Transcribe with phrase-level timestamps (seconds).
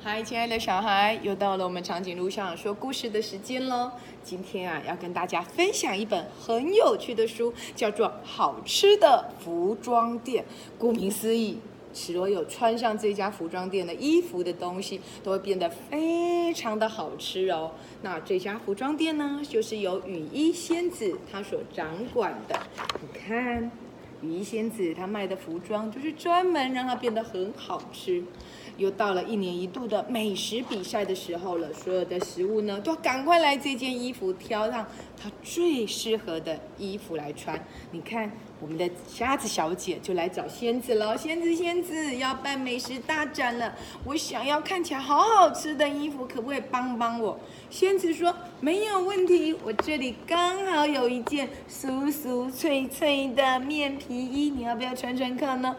[0.00, 3.90] 嗨，亲爱的小孩，又到了我们长颈鹿校长说故事的时间喽。
[4.22, 10.44] 今天啊，要跟大家分享一本很有趣的书，叫做《好吃的服装店》。
[10.78, 11.58] 顾名思义，
[11.92, 17.72] 所有穿上这家服装店的衣服的东西，都会变得非常的好吃哦。
[18.02, 22.56] 那这家服装店呢，就是由雨衣仙子她所掌管的。
[23.00, 23.68] 你看，
[24.22, 28.22] 雨衣仙子她卖的服装，就是专门让它变得很好吃。
[28.78, 34.86] 又到了一年一度的美食比赛的时候了，所有的食物呢，都赶快来这件衣服挑上
[35.20, 37.60] 它最适合的衣服来穿。
[37.90, 41.18] 你看，我们的瞎子小姐就来找仙子了。
[41.18, 43.74] 仙子，仙子要办美食大展了，
[44.04, 47.36] 我想要看起来好好吃的衣服，可不可以帮帮我？
[47.68, 55.74] 仙子说没有问题，我这里刚好有一件酥酥脆脆的面皮衣，你要不要穿穿看呢？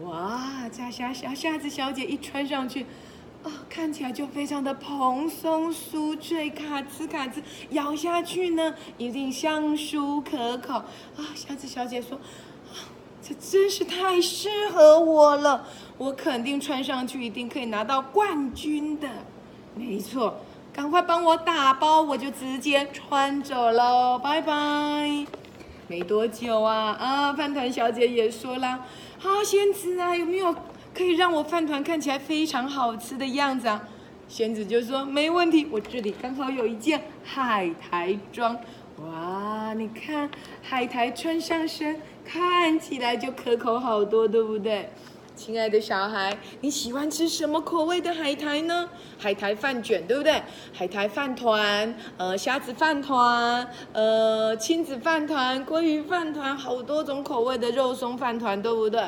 [0.00, 2.86] 哇，这下小瞎子小姐一穿上去，
[3.42, 10.74] 啊，看起来就非常的蓬松酥脆，卡兹卡兹，咬下去呢，一定香酥可口。
[10.74, 12.18] 啊，瞎子小姐说，
[13.20, 15.66] 这真是太适合我了，
[15.98, 19.06] 我肯定穿上去一定可以拿到冠军的。
[19.74, 20.36] 没错，
[20.72, 25.26] 赶快帮我打包，我就直接穿走喽，拜拜。
[25.88, 28.80] 没多久啊，啊，饭团小姐也说啦。
[29.22, 30.52] 好，仙子啊，有没有
[30.92, 33.88] 可以让我饭团看起来非常好吃的样子啊？
[34.26, 38.58] 仙子就说没问题，我这里刚好有一件海苔装。
[38.96, 40.28] 哇，你看
[40.60, 44.90] 海苔穿上身，看起来就可口好多，对不对？
[45.34, 48.88] 亲爱的小孩，你喜欢吃什么口味的海苔呢？
[49.18, 50.42] 海苔饭卷，对不对？
[50.72, 59.02] 海苔饭团，呃，虾子饭团，呃，亲子饭团，鲑鱼饭团，好多种口味的肉松饭团，对不对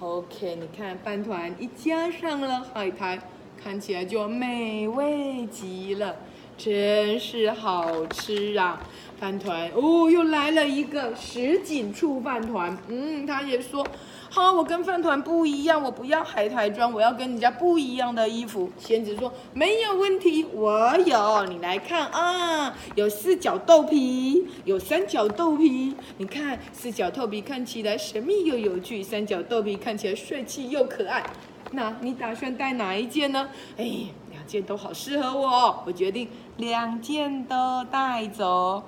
[0.00, 3.18] ？OK，你看饭团一加上了海苔，
[3.62, 6.16] 看起来就美味极了，
[6.58, 8.80] 真是好吃啊！
[9.18, 13.86] 饭团哦，又来了一个什锦醋饭团，嗯，他也说。
[14.32, 18.70] 好，我跟饭团不一样，我不要海苔装，我要跟人家不一样的衣服。
[18.78, 25.96] 仙子说没有问题，我有，你来看啊，有四角豆皮，有三角豆皮。
[26.18, 31.28] 你看四角豆皮看起来神秘又有趣，三角豆皮看起来帅气又可爱。
[31.72, 33.48] 那你打算带哪一件呢？
[33.76, 33.84] 哎，
[34.30, 38.84] 两件都好适合我，我决定两件都带走。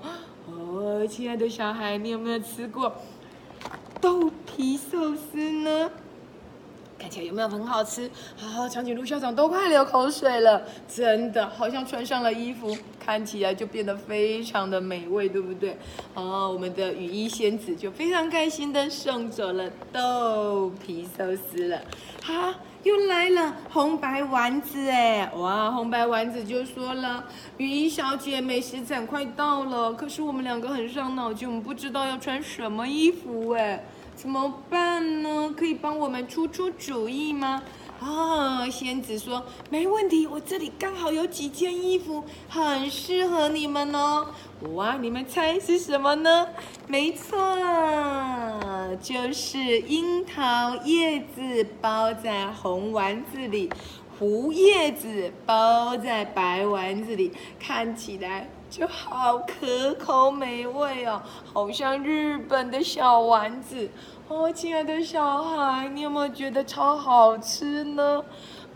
[0.46, 2.94] 哦，亲爱的小孩，你有没有吃过？
[4.00, 5.90] 豆皮寿司呢，
[6.98, 8.10] 看起来有没有很好吃？
[8.40, 15.76] 啊，长颈鹿校长都快流口水了，真的好像穿上了衣服，看起来就变得非常的美味，对不对？
[16.14, 21.80] 哦，我们的雨衣仙子就非常开心的送走了豆皮寿司了，
[22.22, 22.54] 哈。
[22.82, 25.70] 又来了红白丸子哎，哇！
[25.70, 27.24] 红白丸子就说了
[27.56, 35.54] ：“雨衣小姐，美食展快到了，可是我们两个很伤脑筋，我们不知道要穿什么衣服哎，怎么办呢？
[35.56, 37.62] 可以帮我们出出主意吗？”
[38.02, 44.26] 啊，仙子说：“没问题，我这里刚好有几件衣服，很适合你们哦。”
[44.74, 46.48] 哇，你们猜是什么呢？
[46.88, 47.38] 没错，
[49.00, 53.70] 就是樱桃叶子包在红丸子里，
[54.18, 57.30] 胡叶子包在白丸子里，
[57.60, 61.20] 看起来就好可口美味哦，
[61.52, 63.90] 好像日本的小丸子
[64.28, 64.50] 哦。
[64.50, 68.24] 亲爱的小孩，你有没有觉得超好吃呢？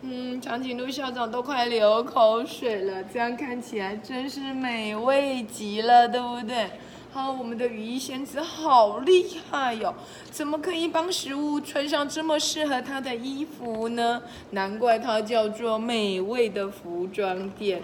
[0.03, 6.73] 嗯，长颈鹿校长都快流口水了，这样看起来真是美味极了，对不对？
[7.11, 9.95] 好，我们的羽衣仙子好厉害哟，
[10.31, 14.21] 怎么可以帮食物穿上这么适合它的衣服呢？
[14.51, 17.83] 难怪它叫做美味的服装店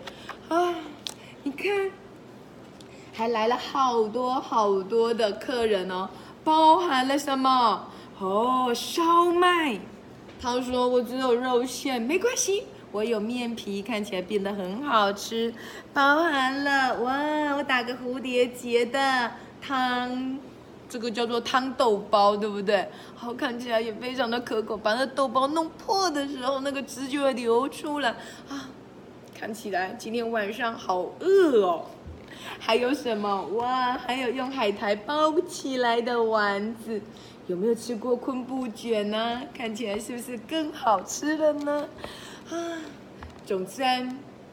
[0.51, 0.75] 啊！
[1.45, 1.91] 你看，
[3.13, 6.09] 还来了好多好多的客人哦，
[6.43, 7.87] 包含了什么？
[8.19, 9.79] 哦，烧麦。
[10.41, 15.55] 他说：“我只有肉馅，没关系，我有面皮，看起来变得很好吃，
[15.93, 19.31] 包含了哇，我打个蝴蝶结的
[19.61, 20.39] 汤，
[20.89, 22.89] 这个叫做汤豆包，对不对？
[23.15, 24.77] 好，看起来也非常的可口。
[24.77, 28.11] 把那豆包弄破的时候，那个汁就会流出来
[28.49, 28.69] 啊！
[29.39, 31.85] 看起来今天晚上好饿哦。
[32.59, 33.93] 还有什么哇？
[33.99, 37.01] 还有用海苔包起来的丸子。”
[37.49, 39.43] 有没有吃过昆布卷呢？
[39.53, 41.89] 看起来是不是更好吃了呢？
[42.49, 42.55] 啊，
[43.45, 43.83] 总之，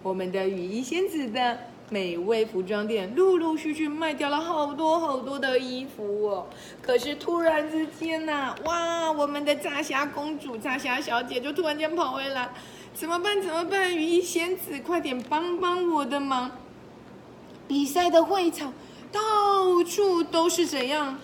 [0.01, 1.55] 我们的雨衣仙子的
[1.91, 6.47] 美味服装店陆陆续续卖掉了好多好多的衣服哦。
[6.81, 12.49] 可是突然之间呐，哇，我们的炸虾公主、炸虾小姐就突然间跑回来，
[12.95, 13.39] 怎么办？
[13.39, 13.95] 怎么办？
[13.95, 16.49] 羽衣仙子，快点帮帮我的忙！
[17.69, 18.73] 比赛的会场
[19.11, 21.19] 到处都是怎样？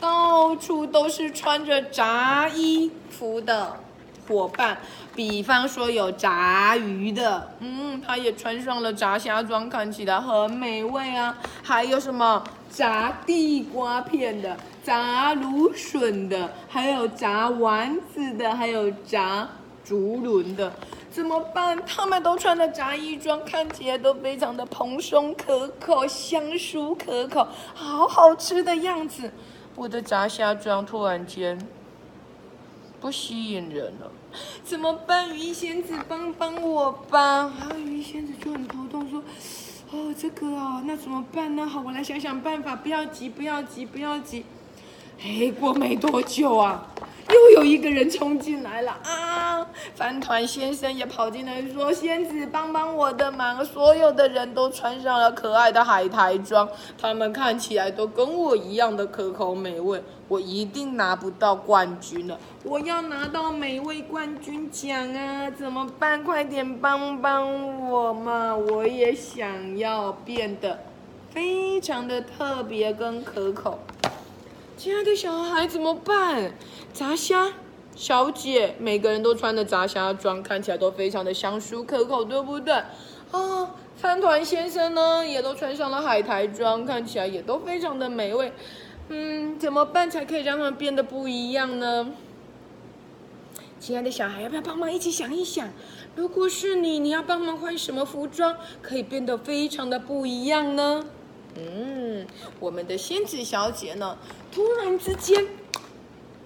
[0.00, 3.76] 到处都是穿着炸衣服的
[4.26, 4.78] 伙伴。
[5.14, 11.36] 比方说有炸鱼的，嗯，他也穿上了炸虾装，看起来很美味啊。
[11.62, 14.56] 还有什么炸地瓜片的？
[14.82, 19.46] 炸芦笋的，还有炸丸子的，还有炸
[19.84, 20.72] 竹轮的，
[21.20, 21.78] 怎么办？
[21.86, 29.30] 他们都穿的炸衣装，看起来都非常的蓬松可口、香酥可口，好好吃的样子。
[29.76, 31.58] 我的炸虾装突然间
[33.02, 34.10] 不吸引人了，
[34.64, 35.28] 怎么办？
[35.36, 37.20] 鱼仙子帮帮我吧！
[37.20, 39.22] 啊，鱼仙子就很头痛，说
[39.92, 41.66] ：“哦，这个哦，那怎么办呢？
[41.66, 42.74] 好，我来想想办法。
[42.74, 44.44] 不要急，不要急，不要急。”
[45.22, 46.82] 哎，过没多久啊，
[47.28, 49.66] 又有一个人冲进来了啊！
[49.94, 56.66] 饭团先生也跑进来说：“仙子，帮帮我的忙！”所有的人都穿上了可爱的海苔装，
[56.98, 60.02] 他们看起来都跟我一样的可口美味。
[60.26, 62.38] 我一定拿不到冠军了！
[62.64, 65.50] 我要拿到美味冠军奖啊！
[65.50, 66.24] 怎么办？
[66.24, 68.56] 快点帮帮我嘛！
[68.56, 70.78] 我也想要变得
[71.30, 73.78] 非常的特别跟可口。
[74.80, 76.54] 亲爱的小孩怎么办？
[76.94, 77.52] 炸虾
[77.94, 82.72] 小姐，每个人都穿的炸虾装，看起来都非常的香酥可口，对不对？
[83.30, 88.54] 啊，饭团先生呢，也都穿上了海苔装，看起来也都非常的美味。
[89.10, 92.12] 嗯，怎么办才可以让他们变得不一样呢？
[93.78, 95.68] 亲爱的小孩，要不要帮忙一起想一想？
[96.16, 101.04] 如果是你，你要帮忙换什么服装，可以变得非常的不一样呢？
[101.56, 102.26] 嗯，
[102.58, 104.16] 我们的仙子小姐呢？
[104.52, 105.44] 突然之间，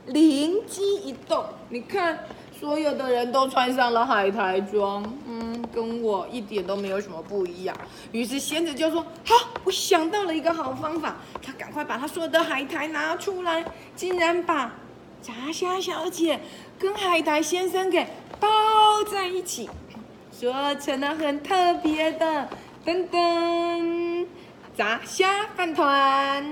[0.06, 2.26] 灵机一动，你看，
[2.58, 7.76] 所有的人都穿上了海苔装，嗯，跟我一点都没有什么不一样。
[8.12, 9.34] 于是仙子就说：“好，
[9.64, 13.64] 我想到了一个好方法。”她赶快把她所有的海苔拿出来，
[13.94, 14.74] 竟然把
[15.20, 16.40] 炸虾小姐
[16.78, 18.06] 跟海苔先生给
[18.40, 18.48] 包
[19.10, 19.68] 在一起，
[20.32, 22.48] 做成了很特别的
[22.86, 24.03] 噔噔。
[24.76, 26.44] 炸虾饭团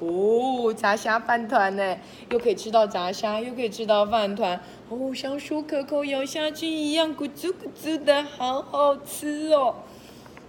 [0.00, 1.96] 哦，炸虾饭团呢，
[2.30, 9.76] 又可以吃到炸虾，又可以吃到饭团，哦，香酥可口，咬下去一样咕滋咕滋的，好好吃哦。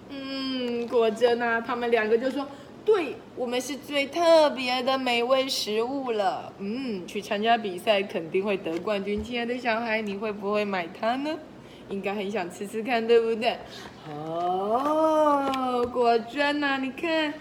[0.09, 2.47] 嗯，果真啊，他们两个就说，
[2.83, 6.51] 对我们是最特别的美味食物了。
[6.57, 9.23] 嗯，去参加比赛肯定会得冠军。
[9.23, 11.37] 亲爱的小孩，你会不会买它呢？
[11.91, 13.57] 应该很想吃吃看，对不对？
[14.09, 16.77] 哦，果真呐！
[16.77, 17.33] 你看，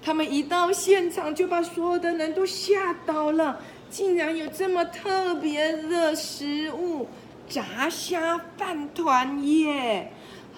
[0.00, 3.60] 他们一到现场就把所有的人都吓到了，
[3.90, 7.08] 竟然有这么特别的食物——
[7.48, 10.10] 炸虾饭团耶！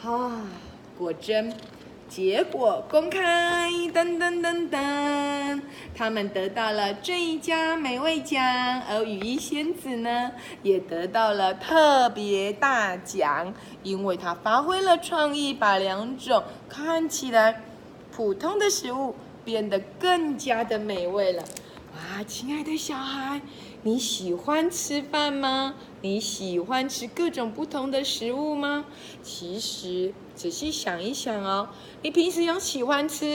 [0.05, 0.43] 啊，
[0.97, 1.53] 果真。
[2.09, 5.61] 结果公开，噔噔噔噔，
[5.95, 8.43] 他们得到了最佳美味奖，
[8.89, 10.33] 而羽衣仙子呢，
[10.63, 13.53] 也得到了特别大奖，
[13.83, 17.63] 因为他发挥了创意，把两种看起来
[18.11, 19.15] 普通的食物
[19.45, 21.45] 变得更加的美味了。
[21.95, 23.43] 哇，亲爱的小孩，
[23.83, 25.75] 你喜欢吃饭吗？
[26.01, 28.87] 你喜欢吃各种不同的食物吗？
[29.23, 31.69] 其实仔细想一想哦，
[32.01, 33.27] 你平时有喜欢吃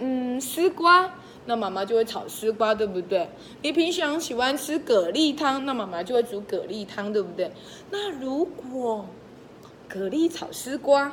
[0.00, 1.08] 嗯丝瓜，
[1.46, 3.28] 那妈妈就会炒丝瓜，对不对？
[3.62, 7.52] 你平常喜欢吃蛤蜊汤，那妈妈就会煮蛤蜊汤，对不对？
[7.92, 9.06] 那如果
[9.88, 11.12] 蛤蜊炒丝瓜，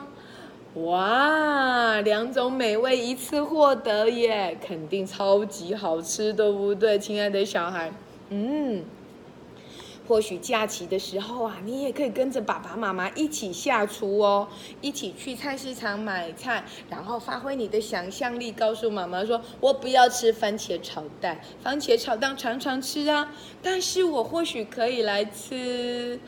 [0.73, 7.93] 哇，两种美味一次获得耶，肯定超级好吃，对不对，亲爱的小孩？
[8.31, 8.83] 嗯。
[10.09, 14.47] 或许假期的时候啊，你也可以跟着爸爸妈妈一起下厨哦，
[14.81, 26.19] 一起去菜市场买菜，然后发挥你的想象力，告诉妈妈说：“我不要吃番茄炒蛋，番茄炒蛋常常吃啊，但是我或许可以来吃，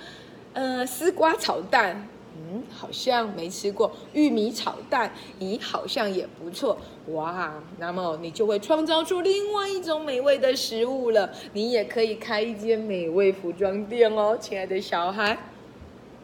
[0.53, 7.53] 呃，丝瓜炒蛋。”嗯，好像没吃过玉米炒蛋，咦，好像也不错哇。
[7.77, 11.29] 那么你就会创造出另外一种美味的食物了。
[11.53, 15.37] 你也可以开一间美味服装店哦，亲爱的小孩。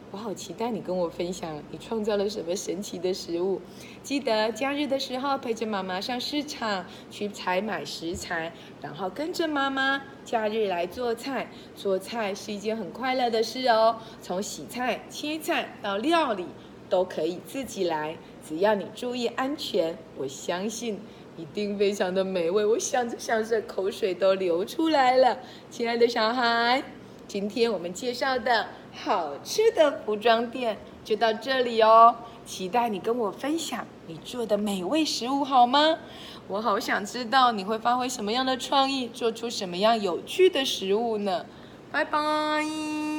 [0.09, 3.59] 我好期待你跟我分享你创造了什么神奇的食物。
[4.01, 11.47] 记得假日的时候陪着妈妈上市场去采买食材，然后跟着妈妈假日来做菜。
[11.75, 13.97] 做菜是一件很快乐的事哦。
[14.21, 16.45] 从洗菜、切菜到料理
[16.89, 18.15] 都可以自己来，
[18.47, 20.97] 只要你注意安全，我相信
[21.35, 22.65] 一定非常的美味。
[22.65, 25.37] 我想着想着，口水都流出来了。
[25.69, 26.81] 亲爱的小孩，
[27.27, 28.67] 今天我们介绍的。
[28.99, 32.15] 好吃的服装店就到这里哦。
[32.43, 35.99] 期待你跟我分享你做的美味食物好吗？
[36.47, 41.45] 我好想知道你会发挥什么样的创意，做出什么样有趣的食物呢？
[41.91, 43.16] 拜拜。